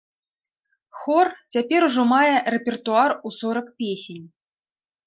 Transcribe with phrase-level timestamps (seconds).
[1.01, 1.27] Хор
[1.57, 4.25] цяпер ужо мае рэпертуар у сорак песень.